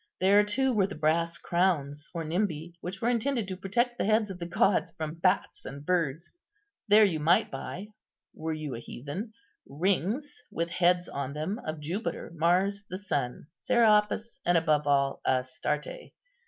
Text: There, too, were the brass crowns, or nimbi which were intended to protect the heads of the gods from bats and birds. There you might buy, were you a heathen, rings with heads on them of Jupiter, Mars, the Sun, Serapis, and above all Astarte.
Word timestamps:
There, 0.19 0.43
too, 0.43 0.73
were 0.73 0.87
the 0.87 0.95
brass 0.95 1.37
crowns, 1.37 2.09
or 2.11 2.23
nimbi 2.23 2.73
which 2.81 3.03
were 3.03 3.09
intended 3.09 3.47
to 3.47 3.55
protect 3.55 3.99
the 3.99 4.05
heads 4.05 4.31
of 4.31 4.39
the 4.39 4.47
gods 4.47 4.89
from 4.89 5.13
bats 5.19 5.63
and 5.63 5.85
birds. 5.85 6.39
There 6.87 7.05
you 7.05 7.19
might 7.19 7.51
buy, 7.51 7.89
were 8.33 8.51
you 8.51 8.73
a 8.73 8.79
heathen, 8.79 9.33
rings 9.67 10.41
with 10.51 10.71
heads 10.71 11.07
on 11.07 11.33
them 11.33 11.59
of 11.67 11.79
Jupiter, 11.79 12.31
Mars, 12.35 12.83
the 12.89 12.97
Sun, 12.97 13.45
Serapis, 13.53 14.39
and 14.43 14.57
above 14.57 14.87
all 14.87 15.21
Astarte. 15.23 16.09